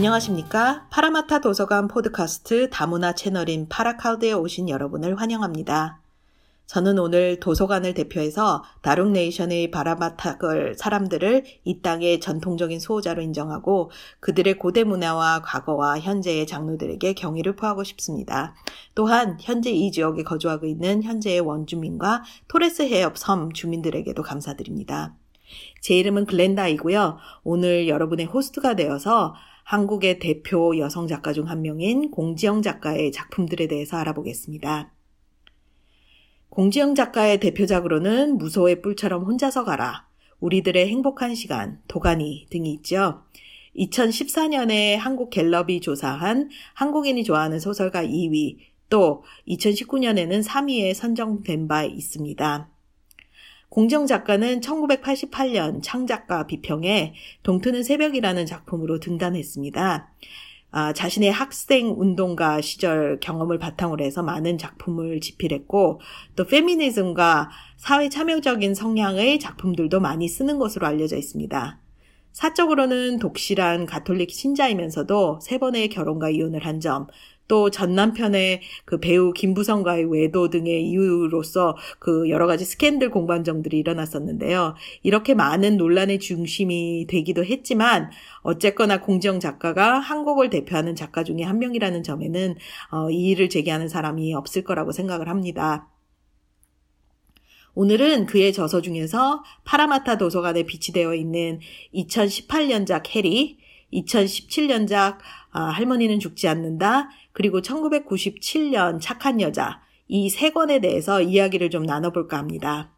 [0.00, 0.86] 안녕하십니까?
[0.88, 6.00] 파라마타 도서관 포드카스트 다문화 채널인 파라카우드에 오신 여러분을 환영합니다.
[6.64, 13.90] 저는 오늘 도서관을 대표해서 다룩 Nation의 바라마타걸 사람들을 이 땅의 전통적인 수호자로 인정하고
[14.20, 18.54] 그들의 고대 문화와 과거와 현재의 장로들에게 경의를 표하고 싶습니다.
[18.94, 25.14] 또한 현재 이 지역에 거주하고 있는 현재의 원주민과 토레스 해협 섬 주민들에게도 감사드립니다.
[25.82, 27.18] 제 이름은 글렌다이고요.
[27.44, 33.96] 오늘 여러분의 호스트가 되어서 한국의 대표 여성 작가 중 한 명인 공지영 작가의 작품들에 대해서
[33.96, 34.92] 알아보겠습니다.
[36.48, 40.08] 공지영 작가의 대표작으로는 무소의 뿔처럼 혼자서 가라,
[40.40, 43.22] 우리들의 행복한 시간, 도가니 등이 있죠.
[43.76, 48.58] 2014년에 한국 갤럽이 조사한 한국인이 좋아하는 소설가 2위,
[48.88, 52.69] 또 2019년에는 3위에 선정된 바 있습니다.
[53.70, 60.12] 공정 작가는 1988년 창작가 비평에 동트는 새벽이라는 작품으로 등단했습니다.
[60.72, 66.00] 아, 자신의 학생 운동가 시절 경험을 바탕으로 해서 많은 작품을 집필했고
[66.34, 71.80] 또 페미니즘과 사회 참여적인 성향의 작품들도 많이 쓰는 것으로 알려져 있습니다.
[72.32, 77.06] 사적으로는 독실한 가톨릭 신자이면서도 세 번의 결혼과 이혼을 한 점,
[77.50, 84.76] 또 전 남편의 그 배우 김부성과의 외도 등의 이유로서 그 여러 가지 스캔들 공방정들이 일어났었는데요.
[85.02, 88.10] 이렇게 많은 논란의 중심이 되기도 했지만
[88.42, 92.54] 어쨌거나 공정 작가가 한국을 대표하는 작가 중에 한 명이라는 점에는
[92.92, 95.88] 어, 이의를 제기하는 사람이 없을 거라고 생각을 합니다.
[97.74, 101.60] 오늘은 그의 저서 중에서 파라마타 도서관에 비치되어 있는
[101.94, 103.58] 2018년작 해리,
[103.92, 105.18] 2017년작
[105.52, 112.36] 아, 할머니는 죽지 않는다, 그리고 1997년 착한 여자 이 세 권에 대해서 이야기를 좀 나눠볼까
[112.36, 112.92] 합니다.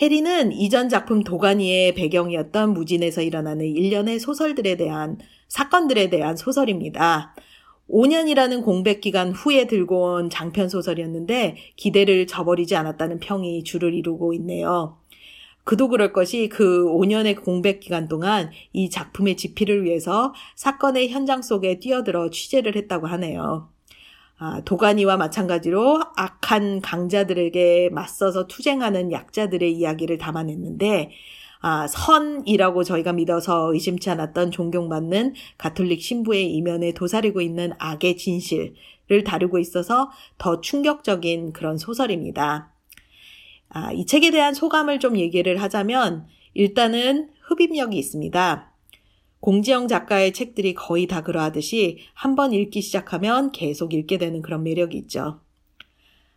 [0.00, 7.34] 해리는 이전 작품 도가니의 배경이었던 무진에서 일어나는 일련의 소설들에 대한 사건들에 대한 소설입니다.
[7.90, 14.98] 5년이라는 공백 기간 후에 들고 온 장편 소설이었는데 기대를 저버리지 않았다는 평이 주를 이루고 있네요.
[15.68, 21.78] 그도 그럴 것이 그 5년의 공백 기간 동안 이 작품의 집필을 위해서 사건의 현장 속에
[21.78, 23.68] 뛰어들어 취재를 했다고 하네요.
[24.38, 31.10] 아, 도가니와 마찬가지로 악한 강자들에게 맞서서 투쟁하는 약자들의 이야기를 담아냈는데,
[31.60, 39.58] 아, 선이라고 저희가 믿어서 의심치 않았던 존경받는 가톨릭 신부의 이면에 도사리고 있는 악의 진실을 다루고
[39.58, 40.08] 있어서
[40.38, 42.72] 더 충격적인 그런 소설입니다.
[43.70, 48.72] 아, 이 책에 대한 소감을 좀 얘기를 하자면 일단은 흡입력이 있습니다.
[49.40, 54.96] 공지영 작가의 책들이 거의 다 그러하듯이 한 번 읽기 시작하면 계속 읽게 되는 그런 매력이
[54.98, 55.40] 있죠.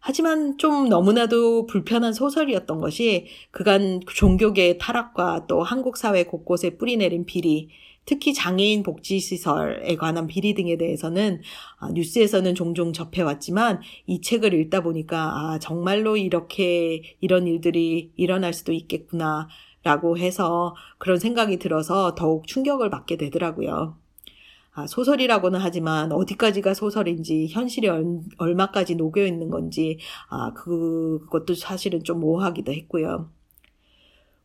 [0.00, 7.68] 하지만 좀 너무나도 불편한 소설이었던 것이 그간 종교계의 타락과 또 한국 사회 곳곳에 뿌리내린 비리,
[8.08, 11.42] 특히 장애인 복지시설에 관한 비리 등에 대해서는
[11.78, 18.72] 아, 뉴스에서는 종종 접해왔지만 이 책을 읽다 보니까 아, 정말로 이렇게 이런 일들이 일어날 수도
[18.72, 19.48] 있겠구나
[19.82, 23.98] 라고 해서 그런 생각이 들어서 더욱 충격을 받게 되더라고요.
[24.78, 32.04] 아, 소설이라고는 하지만 어디까지가 소설인지 현실이 얼, 얼마까지 녹여 있는 건지 아, 그, 그것도 사실은
[32.04, 33.28] 좀 모호하기도 했고요.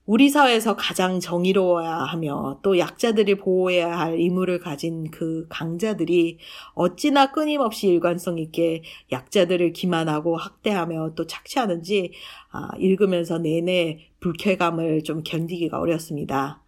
[0.05, 6.39] 우리 사회에서 가장 정의로워야 하며 또 약자들이 보호해야 할 의무를 가진 그 강자들이
[6.73, 12.11] 어찌나 끊임없이 일관성 있게 약자들을 기만하고 학대하며 또 착취하는지
[12.51, 16.62] 아, 읽으면서 내내 불쾌감을 좀 견디기가 어렵습니다.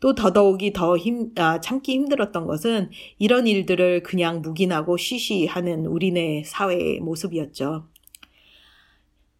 [0.00, 7.00] 또 더더욱이 더 힘, 아, 참기 힘들었던 것은 이런 일들을 그냥 묵인하고 쉬쉬하는 우리네 사회의
[7.00, 7.88] 모습이었죠.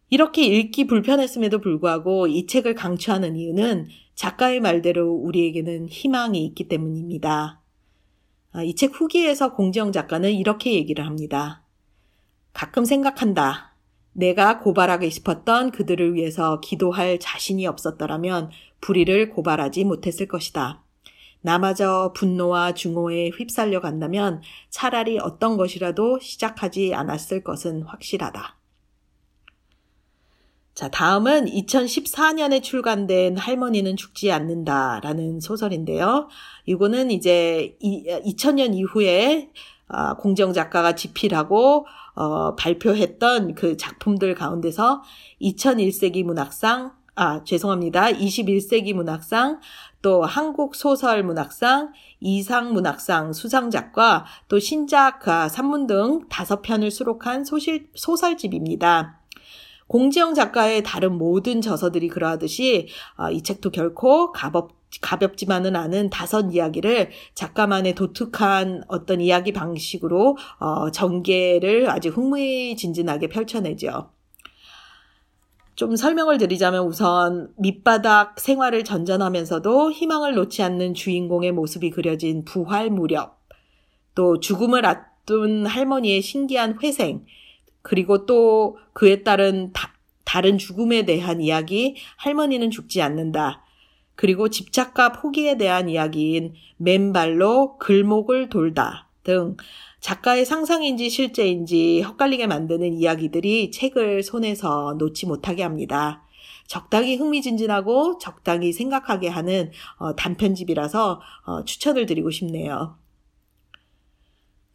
[0.09, 7.61] 이렇게 읽기 불편했음에도 불구하고 이 책을 강추하는 이유는 작가의 말대로 우리에게는 희망이 있기 때문입니다.
[8.51, 11.63] 아, 이책 후기에서 공지영 작가는 이렇게 얘기를 합니다.
[12.51, 13.75] 가끔 생각한다.
[14.11, 18.49] 내가 고발하고 싶었던 그들을 위해서 기도할 자신이 없었더라면
[18.81, 20.83] 불의를 고발하지 못했을 것이다.
[21.41, 28.57] 나마저 분노와 증오에 휩쓸려 간다면 차라리 어떤 것이라도 시작하지 않았을 것은 확실하다.
[30.73, 36.29] 자, 다음은 2014년에 출간된 할머니는 죽지 않는다 라는 소설인데요.
[36.65, 39.49] 이거는 이제 2000년 이후에
[39.89, 41.85] 어, 공정 작가가 집필하고
[42.15, 45.01] 어, 발표했던 그 작품들 가운데서
[45.41, 48.13] 2001세기 문학상, 아, 죄송합니다.
[48.13, 49.59] 21세기 문학상,
[50.01, 57.89] 또 한국 소설 문학상, 이상 문학상 수상작과 또 신작 산문 등 다섯 편을 수록한 소실,
[57.93, 59.19] 소설집입니다.
[59.87, 62.87] 공지영 작가의 다른 모든 저서들이 그러하듯이
[63.17, 64.71] 어, 이 책도 결코 값없
[65.01, 74.18] 가볍지만은 않은 다섯 이야기를 작가만의 독특한 어떤 이야기 방식으로 어, 전개를 아주 흥미진진하게 펼쳐내죠.
[75.79, 83.39] 좀 설명을 드리자면 우선 밑바닥 생활을 전전하면서도 희망을 놓지 않는 주인공의 모습이 그려진 부활 무렵,
[84.13, 87.25] 또 죽음을 앞둔 할머니의 신기한 회생,
[87.81, 89.93] 그리고 또 그에 따른 다,
[90.25, 93.63] 다른 죽음에 대한 이야기, 할머니는 죽지 않는다.
[94.15, 99.55] 그리고 집착과 포기에 대한 이야기인 맨발로 글목을 돌다 등
[99.99, 106.23] 작가의 상상인지 실제인지 헛갈리게 만드는 이야기들이 책을 손에서 놓지 못하게 합니다.
[106.67, 112.97] 적당히 흥미진진하고 적당히 생각하게 하는 어, 단편집이라서 어, 추천을 드리고 싶네요.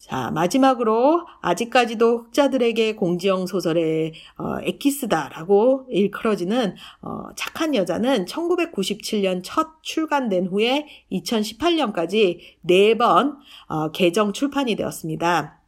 [0.04, 10.48] 자, 마지막으로 아직까지도 흑자들에게 공지영 소설의 어, 에키스다라고 일컬어지는 어, 착한 여자는 1997년 첫 출간된
[10.48, 13.36] 후에 2018년까지 4번
[13.66, 15.58] 어, 개정 출판이 되었습니다.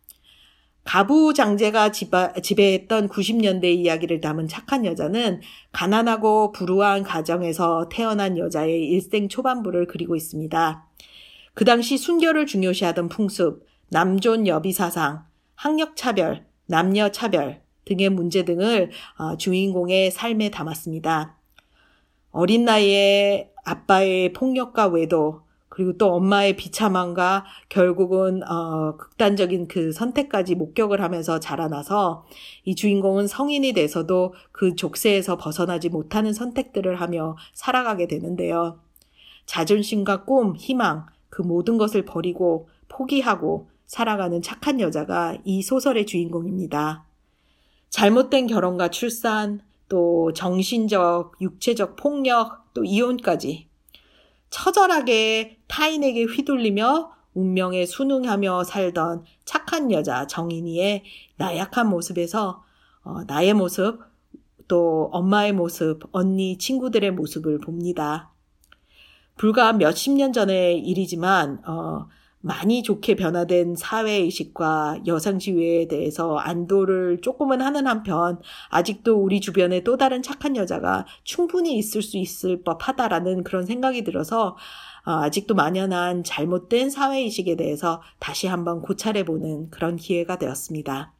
[0.84, 5.40] 가부 장제가 지배했던 90년대 이야기를 담은 착한 여자는
[5.72, 10.86] 가난하고 불우한 가정에서 태어난 여자의 일생 초반부를 그리고 있습니다.
[11.54, 15.24] 그 당시 순결을 중요시하던 풍습, 남존 여비 사상,
[15.54, 21.36] 학력 차별, 남녀 차별 등의 문제 등을 어, 주인공의 삶에 담았습니다.
[22.30, 31.02] 어린 나이에 아빠의 폭력과 외도, 그리고 또 엄마의 비참함과 결국은 어, 극단적인 그 선택까지 목격을
[31.02, 32.24] 하면서 자라나서
[32.64, 38.80] 이 주인공은 성인이 돼서도 그 족쇄에서 벗어나지 못하는 선택들을 하며 살아가게 되는데요.
[39.44, 47.04] 자존심과 꿈, 희망, 그 모든 것을 버리고 포기하고 살아가는 착한 여자가 이 소설의 주인공입니다.
[47.88, 53.68] 잘못된 결혼과 출산, 또 정신적, 육체적 폭력, 또 이혼까지
[54.50, 61.04] 처절하게 타인에게 휘둘리며 운명에 순응하며 살던 착한 여자 정인이의
[61.36, 62.64] 나약한 모습에서
[63.02, 64.00] 어, 나의 모습,
[64.68, 68.32] 또 엄마의 모습, 언니, 친구들의 모습을 봅니다.
[69.36, 72.08] 불과 몇십 년 전의 일이지만 어,
[72.40, 80.22] 많이 좋게 변화된 사회의식과 여성지위에 대해서 안도를 조금은 하는 한편 아직도 우리 주변에 또 다른
[80.22, 84.56] 착한 여자가 충분히 있을 수 있을 법하다라는 그런 생각이 들어서
[85.04, 91.12] 어, 아직도 만연한 잘못된 사회의식에 대해서 다시 한번 고찰해보는 그런 기회가 되었습니다.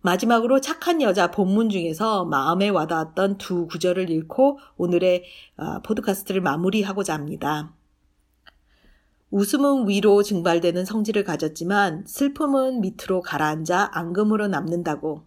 [0.00, 5.24] 마지막으로 착한 여자 본문 중에서 마음에 와닿았던 두 구절을 읽고 오늘의
[5.56, 7.72] 어, 포드카스트를 마무리하고자 합니다.
[9.30, 15.24] 웃음은 위로 증발되는 성질을 가졌지만 슬픔은 밑으로 가라앉아 앙금으로 남는다고.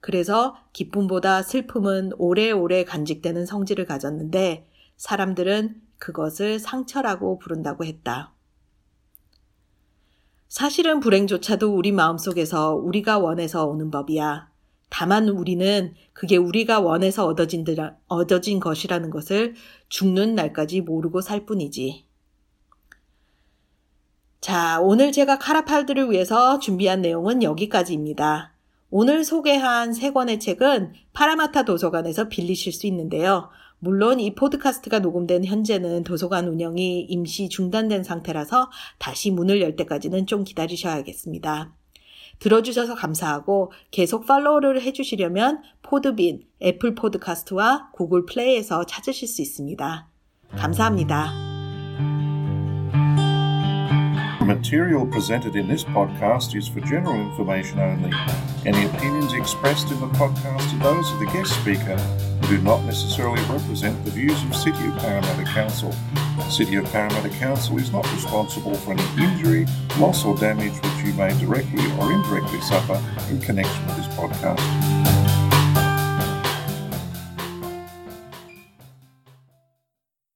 [0.00, 4.66] 그래서 기쁨보다 슬픔은 오래오래 간직되는 성질을 가졌는데
[4.96, 8.34] 사람들은 그것을 상처라고 부른다고 했다.
[10.48, 14.50] 사실은 불행조차도 우리 마음속에서 우리가 원해서 오는 법이야.
[14.88, 17.64] 다만 우리는 그게 우리가 원해서 얻어진,
[18.08, 19.54] 얻어진 것이라는 것을
[19.88, 22.09] 죽는 날까지 모르고 살 뿐이지.
[24.40, 28.52] 자, 오늘 제가 카라팔드를 위해서 준비한 내용은 여기까지입니다.
[28.88, 33.50] 오늘 소개한 세 권의 책은 파라마타 도서관에서 빌리실 수 있는데요.
[33.78, 40.44] 물론 이 포드카스트가 녹음된 현재는 도서관 운영이 임시 중단된 상태라서 다시 문을 열 때까지는 좀
[40.44, 41.72] 기다리셔야겠습니다.
[42.38, 50.08] 들어주셔서 감사하고 계속 팔로우를 해주시려면 Podbean, 애플 포드카스트와 구글 플레이에서 찾으실 수 있습니다.
[50.56, 51.49] 감사합니다.
[54.54, 58.12] Material presented in this podcast is for general information only.
[58.66, 62.84] Any opinions expressed in the podcast are those of the guest speaker and do not
[62.84, 65.94] necessarily represent the views of City of Parramatta Council.
[66.50, 69.66] City of Parramatta Council is not responsible for any injury,
[70.00, 74.89] loss or damage which you may directly or indirectly suffer in connection with this podcast.